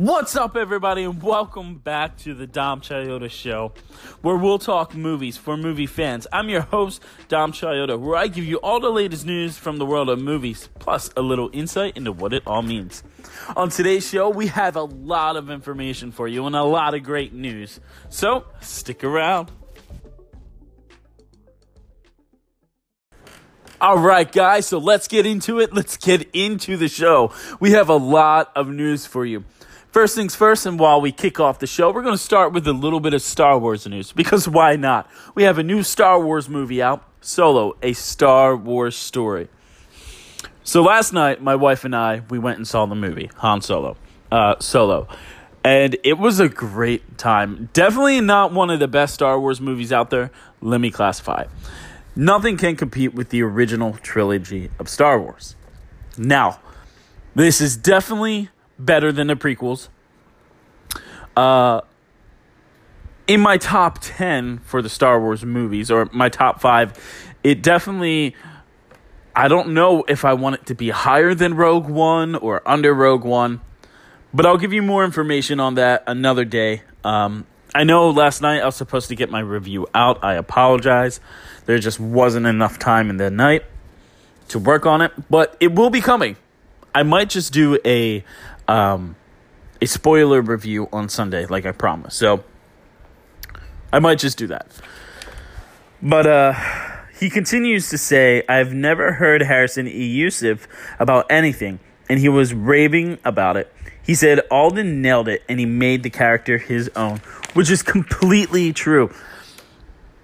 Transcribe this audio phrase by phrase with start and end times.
[0.00, 3.74] What's up, everybody, and welcome back to the Dom Chayota Show,
[4.22, 6.26] where we'll talk movies for movie fans.
[6.32, 9.84] I'm your host, Dom Chayota, where I give you all the latest news from the
[9.84, 13.02] world of movies, plus a little insight into what it all means.
[13.54, 17.02] On today's show, we have a lot of information for you and a lot of
[17.02, 17.78] great news,
[18.08, 19.50] so stick around.
[23.82, 25.74] All right, guys, so let's get into it.
[25.74, 27.34] Let's get into the show.
[27.60, 29.44] We have a lot of news for you.
[29.92, 32.68] First things first, and while we kick off the show, we're going to start with
[32.68, 35.10] a little bit of Star Wars news because why not?
[35.34, 39.48] We have a new Star Wars movie out, Solo, a Star Wars story.
[40.62, 43.96] So last night, my wife and I, we went and saw the movie Han Solo,
[44.30, 45.08] uh, Solo,
[45.64, 47.68] and it was a great time.
[47.72, 50.30] Definitely not one of the best Star Wars movies out there.
[50.60, 51.46] Let me classify.
[52.14, 55.56] Nothing can compete with the original trilogy of Star Wars.
[56.16, 56.60] Now,
[57.34, 58.50] this is definitely
[58.84, 59.88] better than the prequels.
[61.36, 61.80] Uh,
[63.26, 66.98] in my top 10 for the Star Wars movies, or my top five,
[67.44, 68.34] it definitely.
[69.36, 72.92] I don't know if I want it to be higher than Rogue One or under
[72.92, 73.60] Rogue One,
[74.34, 76.82] but I'll give you more information on that another day.
[77.04, 80.24] Um, I know last night I was supposed to get my review out.
[80.24, 81.20] I apologize.
[81.66, 83.64] There just wasn't enough time in the night
[84.48, 86.36] to work on it, but it will be coming.
[86.92, 88.24] I might just do a
[88.70, 89.16] um,
[89.82, 92.16] a spoiler review on Sunday, like I promised.
[92.18, 92.44] So
[93.92, 94.68] I might just do that.
[96.00, 96.54] But uh,
[97.18, 100.06] he continues to say, I've never heard Harrison E.
[100.06, 100.68] Youssef
[101.00, 103.72] about anything, and he was raving about it.
[104.02, 107.18] He said Alden nailed it, and he made the character his own,
[107.54, 109.12] which is completely true.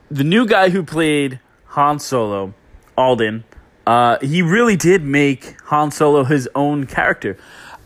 [0.08, 2.54] The new guy who played Han Solo,
[2.96, 3.44] Alden,
[3.86, 7.36] uh, he really did make Han Solo his own character.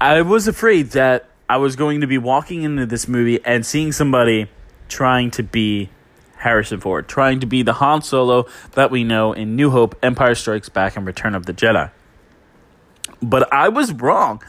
[0.00, 3.92] I was afraid that I was going to be walking into this movie and seeing
[3.92, 4.48] somebody
[4.88, 5.90] trying to be
[6.36, 10.34] Harrison Ford, trying to be the Han Solo that we know in New Hope, Empire
[10.34, 11.90] Strikes Back, and Return of the Jedi.
[13.20, 14.42] But I was wrong,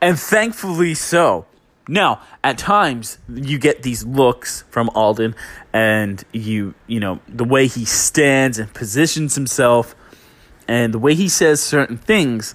[0.00, 1.46] and thankfully so.
[1.88, 5.34] Now, at times you get these looks from Alden
[5.72, 9.96] and you, you know, the way he stands and positions himself
[10.68, 12.54] and the way he says certain things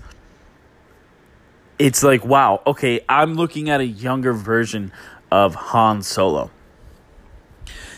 [1.80, 4.92] it's like, wow, okay, I'm looking at a younger version
[5.32, 6.52] of Han Solo.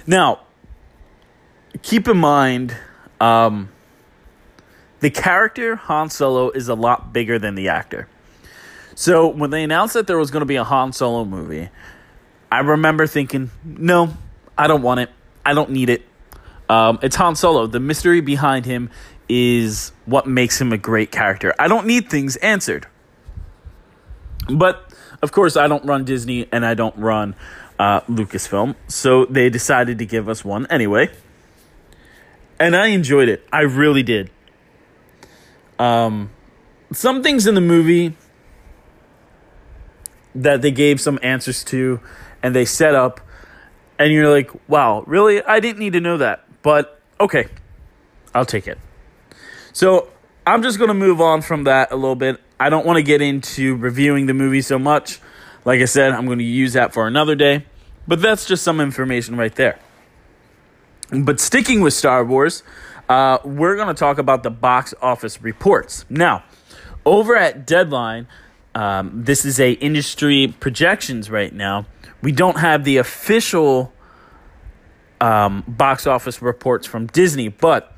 [0.08, 0.41] Now,
[1.81, 2.75] keep in mind,
[3.19, 3.69] um,
[5.00, 8.08] the character Han Solo is a lot bigger than the actor.
[8.96, 11.69] So when they announced that there was going to be a Han Solo movie,
[12.52, 14.16] I remember thinking, no,
[14.58, 15.09] I don't want it.
[15.46, 16.03] I don't need it.
[16.69, 17.68] Um, it's Han Solo.
[17.68, 18.90] The mystery behind him
[19.28, 21.53] is what makes him a great character.
[21.59, 22.88] I don't need things answered.
[24.50, 27.35] But of course, I don't run Disney and I don't run
[27.79, 31.09] uh, Lucasfilm, so they decided to give us one anyway.
[32.59, 33.45] And I enjoyed it.
[33.51, 34.29] I really did.
[35.78, 36.29] Um,
[36.94, 38.16] some things in the movie
[40.34, 42.00] that they gave some answers to
[42.44, 43.22] and they set up,
[43.97, 45.41] and you're like, wow, really?
[45.44, 46.45] I didn't need to know that.
[46.61, 47.47] But okay,
[48.34, 48.78] I'll take it.
[49.73, 50.09] So
[50.47, 52.39] I'm just going to move on from that a little bit.
[52.59, 55.19] I don't want to get into reviewing the movie so much.
[55.66, 57.66] Like I said, I'm going to use that for another day.
[58.07, 59.79] But that's just some information right there.
[61.11, 62.61] But sticking with Star Wars,
[63.09, 66.05] uh, we're going to talk about the box office reports.
[66.09, 66.44] Now,
[67.05, 68.28] over at Deadline,
[68.75, 71.88] um, this is a industry projections right now.
[72.22, 73.94] We don't have the official
[75.19, 77.94] um, box office reports from Disney, but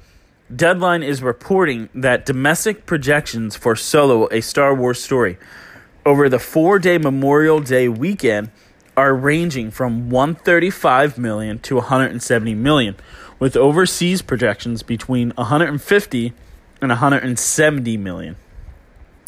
[0.53, 5.37] Deadline is reporting that domestic projections for Solo, a Star Wars story,
[6.05, 8.51] over the four day Memorial Day weekend
[8.95, 12.95] are ranging from 135 million to 170 million,
[13.39, 16.33] with overseas projections between 150
[16.81, 18.37] and 170 million.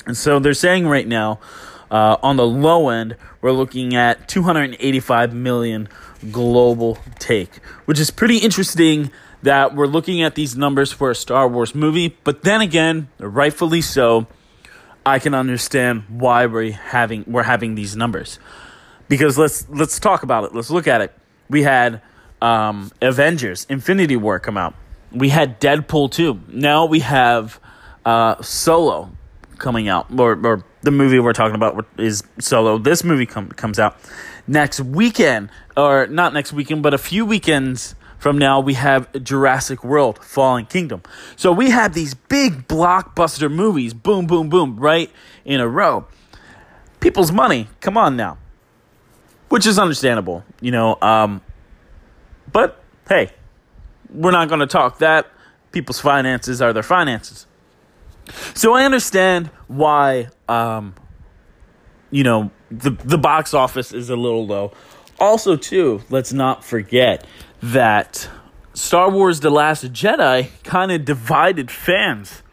[0.06, 1.40] And so they're saying right now,
[1.91, 5.90] uh, on the low end, we're looking at 285 million
[6.32, 9.11] global take, which is pretty interesting
[9.44, 13.82] that we're looking at these numbers for a Star Wars movie, but then again, rightfully
[13.82, 14.28] so,
[15.06, 18.40] I can understand why we're having we're having these numbers.
[19.08, 20.53] Because let's let's talk about it.
[20.53, 21.14] Let's look at it.
[21.50, 22.02] We had
[22.41, 24.76] um, Avengers: Infinity War come out.
[25.12, 26.42] We had Deadpool 2.
[26.50, 27.59] Now we have
[28.06, 29.12] uh, Solo
[29.58, 32.78] coming out, or, or the movie we're talking about is Solo.
[32.78, 33.97] This movie com- comes out
[34.47, 39.84] next weekend, or not next weekend, but a few weekends from now, we have Jurassic
[39.84, 41.02] World Fallen Kingdom.
[41.38, 45.10] So we have these big blockbuster movies, boom, boom, boom, right
[45.46, 46.06] in a row.
[47.00, 48.38] People's money, come on now.
[49.50, 50.98] which is understandable, you know.
[51.02, 51.42] Um,
[52.52, 53.32] but hey,
[54.10, 55.28] we're not going to talk that.
[55.72, 57.46] People's finances are their finances.
[58.54, 60.96] So I understand why, um,
[62.12, 64.72] you know, the the box office is a little low.
[65.20, 67.26] Also, too, let's not forget
[67.61, 68.29] that
[68.73, 72.44] Star Wars: The Last Jedi kind of divided fans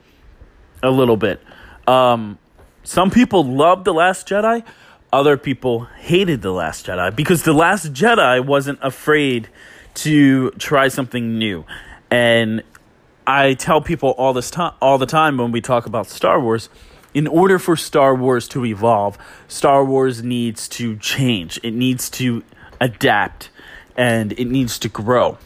[0.82, 1.40] a little bit.
[1.86, 2.38] Um,
[2.82, 4.64] some people loved The Last Jedi,
[5.12, 9.48] other people hated The Last Jedi because The Last Jedi wasn't afraid
[9.94, 11.64] to try something new.
[12.10, 12.62] And
[13.26, 16.68] I tell people all this time all the time when we talk about Star Wars,
[17.14, 19.18] in order for Star Wars to evolve,
[19.48, 21.58] Star Wars needs to change.
[21.62, 22.44] It needs to
[22.80, 23.48] adapt
[23.96, 25.38] and it needs to grow.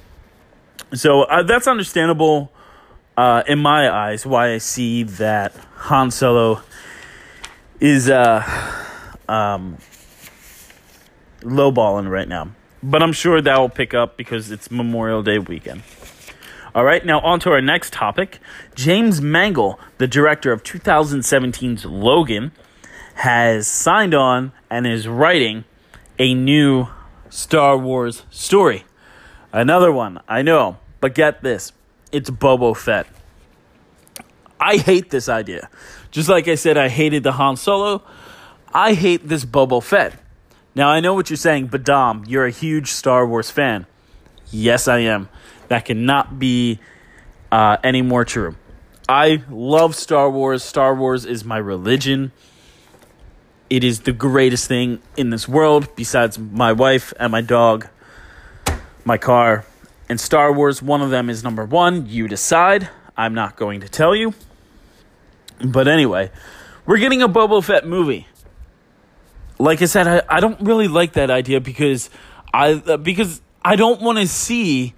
[0.93, 2.53] So uh, that's understandable
[3.17, 6.63] uh, in my eyes why I see that Han Solo
[7.79, 8.43] is uh,
[9.29, 9.79] um,
[11.41, 12.51] lowballing right now.
[12.83, 15.83] But I'm sure that will pick up because it's Memorial Day weekend.
[16.75, 18.39] All right, now on to our next topic.
[18.75, 22.53] James Mangold, the director of 2017's Logan,
[23.15, 25.65] has signed on and is writing
[26.19, 26.87] a new
[27.31, 28.85] Star Wars story.
[29.53, 31.73] Another one, I know, but get this
[32.13, 33.07] it's Boba Fett.
[34.59, 35.71] I hate this idea.
[36.11, 38.03] Just like I said, I hated the Han Solo,
[38.75, 40.15] I hate this Boba Fett.
[40.75, 43.87] Now, I know what you're saying, but Dom, you're a huge Star Wars fan.
[44.51, 45.29] Yes, I am.
[45.69, 46.81] That cannot be
[47.51, 48.57] uh, any more true.
[49.09, 50.63] I love Star Wars.
[50.63, 52.33] Star Wars is my religion.
[53.71, 57.89] It is the greatest thing in this world, besides my wife and my dog,
[59.05, 59.65] my car,
[60.09, 60.83] and Star Wars.
[60.83, 62.07] One of them is number one.
[62.07, 62.91] You decide.
[63.17, 64.35] I'm not going to tell you.
[65.65, 66.31] But anyway,
[66.85, 68.27] we're getting a Boba Fett movie
[69.61, 72.11] like I said, I, I don't really like that idea because
[72.53, 74.95] I uh, because I don't want to see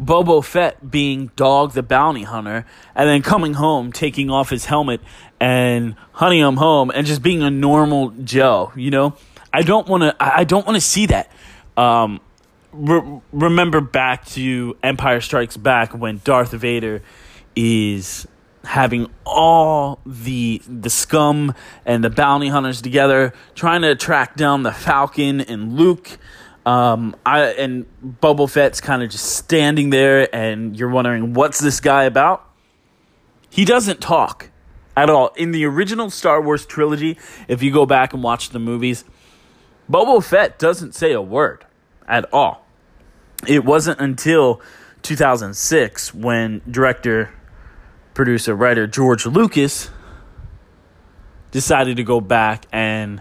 [0.00, 5.00] Boba Fett being Dog the bounty hunter and then coming home, taking off his helmet
[5.40, 8.72] and hunting him home and just being a normal Joe.
[8.76, 9.16] You know,
[9.52, 10.16] I don't want to.
[10.20, 11.30] I don't want to see that.
[11.76, 12.20] Um,
[12.72, 17.02] re- remember back to Empire Strikes Back when Darth Vader
[17.54, 18.26] is
[18.64, 21.54] having all the the scum
[21.84, 26.18] and the bounty hunters together, trying to track down the Falcon and Luke.
[26.66, 31.78] Um, I and Boba Fett's kind of just standing there, and you're wondering what's this
[31.80, 32.44] guy about.
[33.48, 34.50] He doesn't talk
[34.96, 37.16] at all in the original Star Wars trilogy.
[37.46, 39.04] If you go back and watch the movies,
[39.88, 41.64] Boba Fett doesn't say a word
[42.08, 42.66] at all.
[43.46, 44.60] It wasn't until
[45.02, 47.32] 2006 when director
[48.12, 49.90] producer, writer George Lucas
[51.52, 53.20] decided to go back and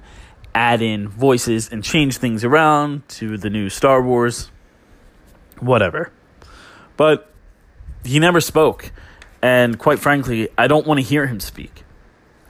[0.55, 4.49] add in voices and change things around to the new Star Wars,
[5.59, 6.11] whatever.
[6.97, 7.29] But
[8.03, 8.91] he never spoke.
[9.41, 11.83] And quite frankly, I don't want to hear him speak.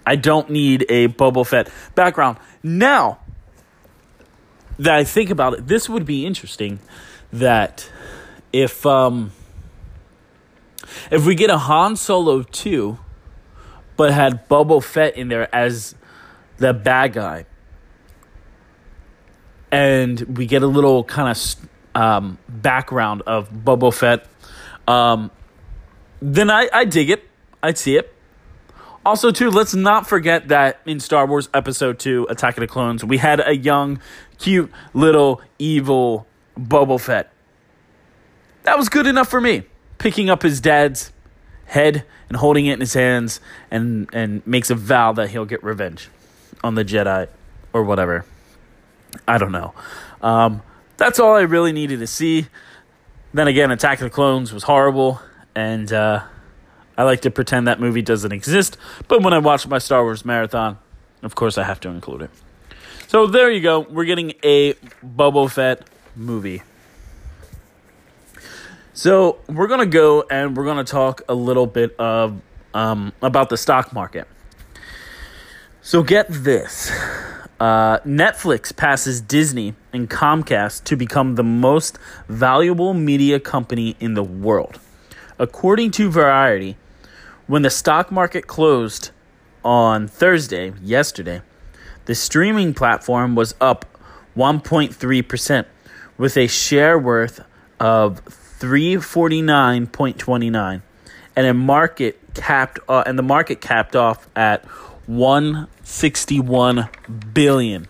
[0.05, 2.37] I don't need a Boba Fett background.
[2.61, 3.19] Now
[4.77, 6.79] that I think about it, this would be interesting
[7.33, 7.89] that
[8.53, 9.31] if um,
[11.09, 12.99] if we get a Han Solo 2,
[13.97, 15.95] but had Boba Fett in there as
[16.57, 17.45] the bad guy,
[19.71, 24.27] and we get a little kind of um, background of Boba Fett,
[24.87, 25.31] um,
[26.21, 27.23] then I, I dig it.
[27.61, 28.13] I'd see it.
[29.05, 33.03] Also, too, let's not forget that in Star Wars Episode 2, Attack of the Clones,
[33.03, 33.99] we had a young,
[34.39, 36.25] cute, little, evil
[36.57, 37.31] Boba Fett.
[38.63, 39.63] That was good enough for me
[39.97, 41.11] picking up his dad's
[41.65, 43.39] head and holding it in his hands
[43.71, 46.09] and and makes a vow that he'll get revenge
[46.63, 47.27] on the Jedi
[47.73, 48.25] or whatever.
[49.27, 49.73] I don't know.
[50.21, 50.61] Um,
[50.97, 52.47] that's all I really needed to see.
[53.33, 55.19] Then again, Attack of the Clones was horrible,
[55.55, 56.23] and uh,
[56.97, 58.77] I like to pretend that movie doesn't exist.
[59.07, 60.77] But when I watch my Star Wars marathon,
[61.21, 62.29] of course I have to include it.
[63.07, 63.81] So there you go.
[63.81, 66.63] We're getting a Boba Fett movie.
[68.93, 72.41] So we're gonna go and we're gonna talk a little bit of
[72.73, 74.27] um, about the stock market.
[75.81, 76.91] So get this:
[77.59, 81.97] uh, Netflix passes Disney and Comcast to become the most
[82.27, 84.79] valuable media company in the world,
[85.39, 86.77] according to Variety.
[87.47, 89.11] When the stock market closed
[89.63, 91.41] on Thursday, yesterday,
[92.05, 93.85] the streaming platform was up
[94.35, 95.67] 1.3 percent,
[96.17, 97.41] with a share worth
[97.79, 100.81] of 349.29
[101.35, 104.65] and a market capped uh, and the market capped off at
[105.85, 106.89] 161
[107.31, 107.87] billion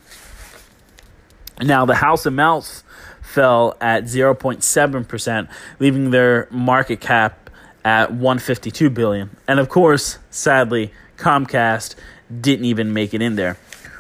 [1.62, 2.84] Now, the House Mouse
[3.22, 5.48] fell at 0.7%,
[5.80, 7.50] leaving their market cap
[7.86, 9.38] at 152 billion.
[9.48, 11.96] And of course, sadly, Comcast
[12.42, 13.58] didn't even make it in there.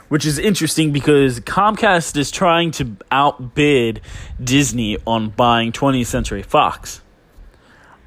[0.09, 4.01] Which is interesting because Comcast is trying to outbid
[4.43, 6.99] Disney on buying 20th Century Fox.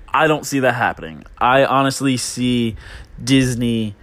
[0.07, 1.25] I don't see that happening.
[1.39, 2.77] I honestly see
[3.25, 3.97] Disney.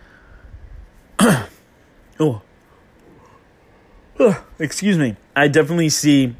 [2.20, 2.42] oh.
[4.60, 5.16] Excuse me.
[5.36, 6.36] I definitely see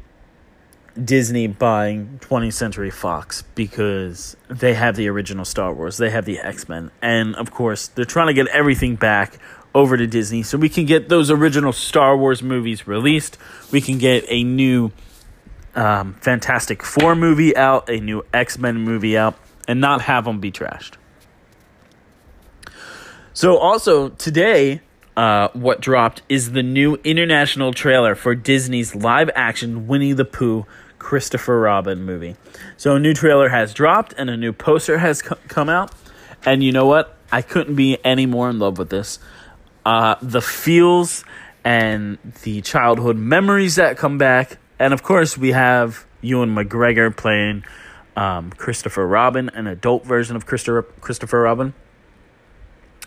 [1.02, 6.38] Disney buying 20th Century Fox because they have the original Star Wars, they have the
[6.38, 9.38] X Men, and of course, they're trying to get everything back
[9.74, 13.36] over to Disney so we can get those original Star Wars movies released.
[13.70, 14.90] We can get a new
[15.74, 20.40] um, Fantastic Four movie out, a new X Men movie out, and not have them
[20.40, 20.94] be trashed.
[23.34, 24.80] So, also today,
[25.16, 30.66] uh, what dropped is the new international trailer for Disney's live action Winnie the Pooh
[30.98, 32.36] Christopher Robin movie.
[32.76, 35.92] So a new trailer has dropped and a new poster has co- come out.
[36.44, 37.16] And you know what?
[37.32, 39.18] I couldn't be any more in love with this.
[39.84, 41.24] Uh, the feels
[41.64, 44.58] and the childhood memories that come back.
[44.78, 47.64] And of course, we have Ewan McGregor playing
[48.16, 51.74] um, Christopher Robin, an adult version of Christopher, Christopher Robin.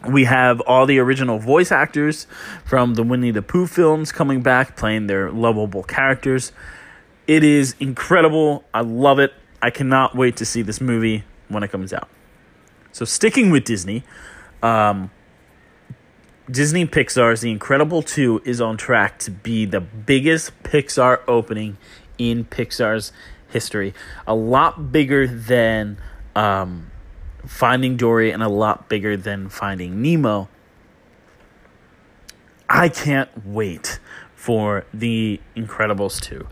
[0.08, 2.26] We have all the original voice actors
[2.64, 6.54] from the Winnie the Pooh films coming back, playing their lovable characters.
[7.28, 8.64] It is incredible.
[8.74, 9.34] I love it.
[9.62, 12.08] I cannot wait to see this movie when it comes out.
[12.92, 14.04] So, sticking with Disney,
[14.64, 15.12] um,
[16.50, 21.78] Disney Pixar's The Incredible 2 is on track to be the biggest Pixar opening
[22.18, 23.12] in Pixar's
[23.50, 23.94] history.
[24.26, 25.98] A lot bigger than
[26.36, 26.89] um,
[27.46, 30.50] Finding Dory and a lot bigger than Finding Nemo.
[32.70, 34.00] I can't wait
[34.36, 36.48] for The Incredibles 2.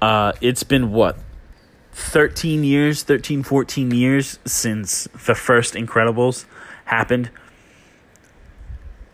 [0.00, 1.18] Uh, it's been what
[1.92, 6.44] 13 years 13 14 years since the first incredibles
[6.84, 7.30] happened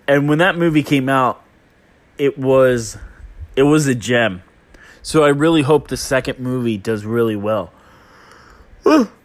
[0.09, 1.45] and when that movie came out
[2.19, 2.99] it was
[3.55, 4.43] it was a gem
[5.01, 7.73] so i really hope the second movie does really well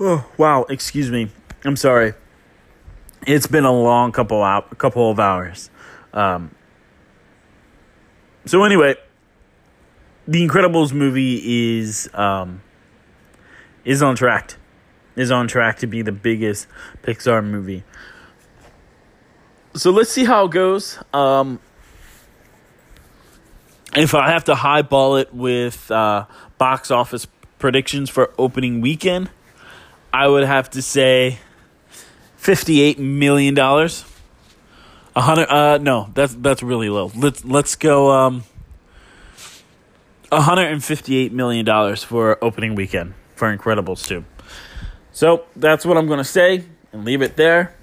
[0.00, 1.30] oh, wow excuse me
[1.64, 2.14] i'm sorry
[3.26, 5.70] it's been a long couple out couple of hours
[6.16, 6.50] um,
[8.46, 8.94] so anyway,
[10.28, 12.62] the Incredibles movie is um,
[13.84, 14.54] is on track.
[15.16, 16.68] Is on track to be the biggest
[17.02, 17.82] Pixar movie.
[19.74, 20.98] So let's see how it goes.
[21.12, 21.58] Um,
[23.94, 26.26] if I have to highball it with uh,
[26.56, 27.26] box office
[27.58, 29.30] predictions for opening weekend,
[30.16, 31.40] I would have to say
[32.36, 34.06] fifty-eight million dollars.
[35.14, 35.50] A hundred?
[35.50, 37.12] Uh, no, that's that's really low.
[37.14, 38.10] Let's let's go.
[38.10, 38.44] Um,
[40.32, 44.24] hundred and fifty-eight million dollars for opening weekend for Incredibles two.
[45.12, 47.74] So that's what I'm to say and leave it there.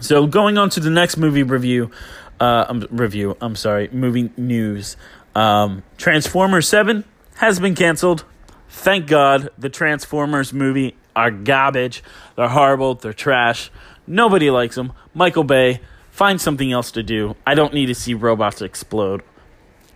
[0.00, 1.90] So going on to the next movie review,
[2.38, 3.36] uh, um, review.
[3.40, 4.96] I'm sorry, movie news.
[5.34, 7.02] Um, Transformers Seven
[7.38, 8.24] has been canceled.
[8.72, 12.02] Thank God, the Transformers movie are garbage.
[12.36, 12.94] They're horrible.
[12.94, 13.70] They're trash.
[14.06, 14.94] Nobody likes them.
[15.14, 17.36] Michael Bay, find something else to do.
[17.46, 19.22] I don't need to see robots explode.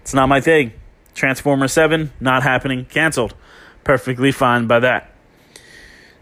[0.03, 0.73] It's not my thing.
[1.15, 3.35] Transformer 7, not happening, canceled.
[3.83, 5.11] Perfectly fine by that.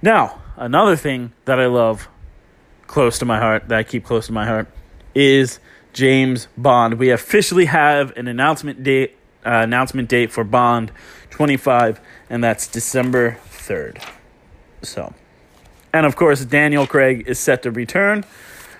[0.00, 2.08] Now, another thing that I love
[2.86, 4.68] close to my heart, that I keep close to my heart,
[5.12, 5.58] is
[5.92, 7.00] James Bond.
[7.00, 10.92] We officially have an announcement date uh, announcement date for Bond
[11.30, 14.02] 25 and that's December 3rd.
[14.82, 15.14] So,
[15.92, 18.24] and of course, Daniel Craig is set to return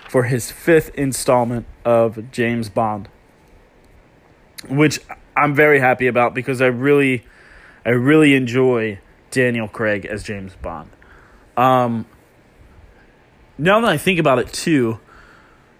[0.09, 3.09] for his fifth installment of James Bond,
[4.69, 4.99] which
[5.35, 7.25] I'm very happy about because I really,
[7.85, 8.99] I really enjoy
[9.31, 10.89] Daniel Craig as James Bond.
[11.57, 12.05] Um,
[13.57, 14.99] now that I think about it, too,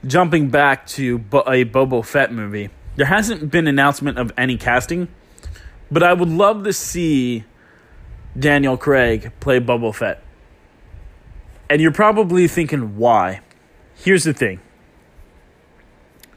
[0.06, 5.08] jumping back to a Boba Fett movie, there hasn't been announcement of any casting,
[5.92, 7.44] but I would love to see
[8.38, 10.24] Daniel Craig play Boba Fett.
[11.70, 13.42] And you're probably thinking, why?
[13.96, 14.60] Here's the thing.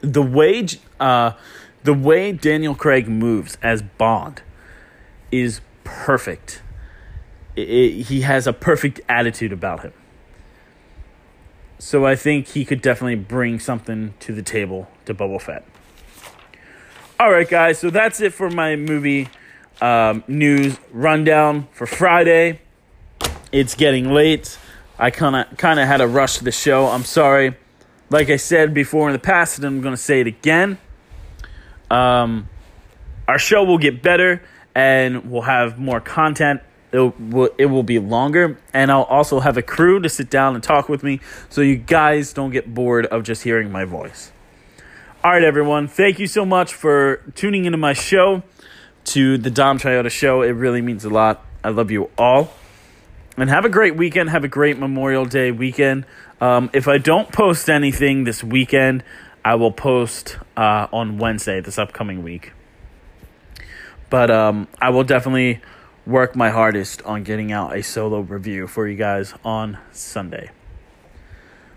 [0.00, 0.66] The way,
[0.98, 1.32] uh,
[1.82, 4.42] the way Daniel Craig moves as Bond
[5.30, 6.62] is perfect.
[7.56, 9.92] It, it, he has a perfect attitude about him.
[11.78, 15.64] So I think he could definitely bring something to the table to Boba Fett.
[17.20, 17.80] All right, guys.
[17.80, 19.28] So that's it for my movie
[19.80, 22.60] um, news rundown for Friday.
[23.50, 24.56] It's getting late.
[25.00, 26.86] I kind of kind of had to rush the show.
[26.86, 27.56] I'm sorry.
[28.10, 30.78] like I said before in the past, and I'm going to say it again.
[31.90, 32.48] Um,
[33.26, 34.42] our show will get better,
[34.74, 36.60] and we'll have more content.
[36.90, 40.54] It will, it will be longer, and I'll also have a crew to sit down
[40.54, 41.20] and talk with me,
[41.50, 44.32] so you guys don't get bored of just hearing my voice.
[45.24, 45.88] All right, everyone.
[45.88, 48.44] Thank you so much for tuning into my show,
[49.06, 50.42] to the Dom Triota Show.
[50.42, 51.44] It really means a lot.
[51.64, 52.52] I love you all.
[53.36, 54.30] And have a great weekend.
[54.30, 56.06] Have a great Memorial Day weekend.
[56.40, 59.02] Um, if I don't post anything this weekend,
[59.44, 62.52] I will post uh, on Wednesday this upcoming week.
[64.10, 65.60] But um, I will definitely
[66.06, 70.52] work my hardest on getting out a solo review for you guys on Sunday.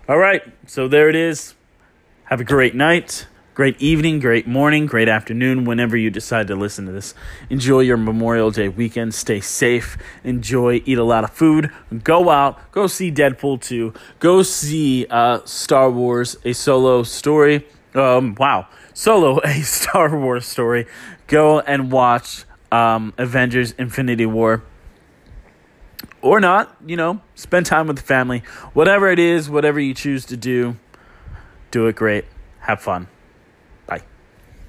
[0.08, 1.56] All right, so there it is.
[2.26, 6.86] Have a great night, great evening, great morning, great afternoon, whenever you decide to listen
[6.86, 7.14] to this.
[7.50, 9.14] Enjoy your Memorial Day weekend.
[9.14, 9.98] Stay safe.
[10.24, 11.70] Enjoy, eat a lot of food.
[12.02, 13.92] Go out, go see Deadpool 2.
[14.18, 17.66] Go see uh, Star Wars, a solo story.
[17.94, 20.86] Um, wow, solo, a Star Wars story.
[21.26, 24.62] Go and watch um, Avengers Infinity War.
[26.22, 28.44] Or not, you know, spend time with the family.
[28.72, 30.76] Whatever it is, whatever you choose to do,
[31.72, 32.24] do it great.
[32.60, 33.08] Have fun.